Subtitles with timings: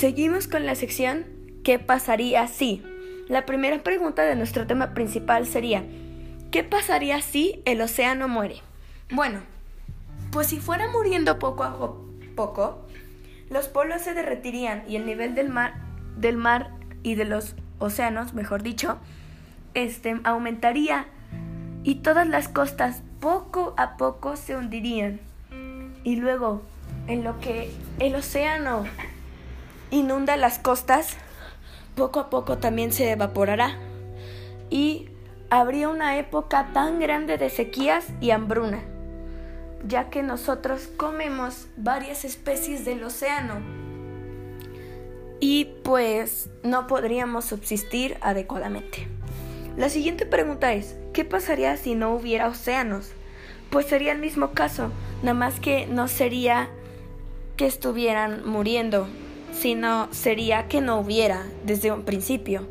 [0.00, 1.26] Seguimos con la sección
[1.62, 2.82] ¿Qué pasaría si?
[3.28, 5.84] La primera pregunta de nuestro tema principal sería
[6.50, 8.62] ¿Qué pasaría si el océano muere?
[9.10, 9.40] Bueno,
[10.32, 11.76] pues si fuera muriendo poco a
[12.34, 12.86] poco,
[13.50, 15.74] los polos se derretirían y el nivel del mar,
[16.16, 16.70] del mar
[17.02, 18.96] y de los océanos, mejor dicho,
[19.74, 21.08] este, aumentaría
[21.84, 25.20] y todas las costas poco a poco se hundirían.
[26.04, 26.62] Y luego,
[27.06, 28.86] en lo que el océano
[29.90, 31.16] inunda las costas,
[31.96, 33.76] poco a poco también se evaporará.
[34.70, 35.10] Y
[35.50, 38.82] habría una época tan grande de sequías y hambruna,
[39.86, 43.80] ya que nosotros comemos varias especies del océano
[45.40, 49.08] y pues no podríamos subsistir adecuadamente.
[49.76, 53.10] La siguiente pregunta es, ¿qué pasaría si no hubiera océanos?
[53.70, 54.92] Pues sería el mismo caso,
[55.22, 56.68] nada más que no sería
[57.56, 59.08] que estuvieran muriendo,
[59.60, 62.66] sino sería que no hubiera desde un principio.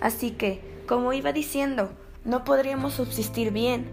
[0.00, 1.90] Así que, como iba diciendo,
[2.24, 3.90] no podríamos subsistir bien,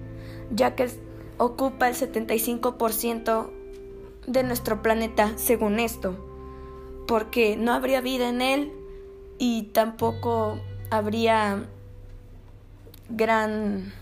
[0.49, 0.89] ya que
[1.37, 3.49] ocupa el 75%
[4.27, 6.15] de nuestro planeta según esto,
[7.05, 8.71] porque no habría vida en él
[9.37, 11.65] y tampoco habría
[13.09, 13.93] gran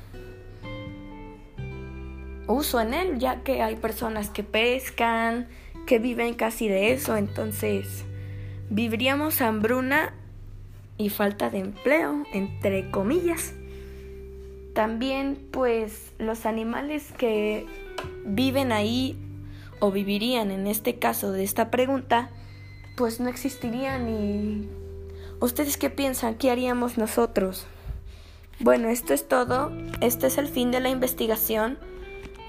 [2.47, 5.47] uso en él, ya que hay personas que pescan,
[5.87, 8.05] que viven casi de eso, entonces
[8.69, 10.13] viviríamos hambruna
[10.97, 13.53] y falta de empleo, entre comillas.
[14.73, 17.65] También pues los animales que
[18.25, 19.17] viven ahí
[19.79, 22.29] o vivirían en este caso de esta pregunta,
[22.97, 24.69] pues no existirían y
[25.39, 26.35] ¿ustedes qué piensan?
[26.35, 27.67] ¿Qué haríamos nosotros?
[28.59, 29.71] Bueno, esto es todo.
[29.99, 31.77] Este es el fin de la investigación.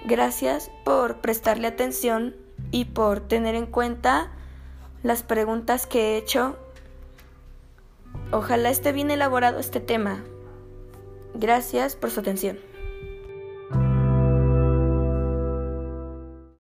[0.07, 2.37] Gracias por prestarle atención
[2.71, 4.31] y por tener en cuenta
[5.03, 6.57] las preguntas que he hecho.
[8.33, 10.25] Ojalá esté bien elaborado este tema.
[11.35, 12.59] Gracias por su atención.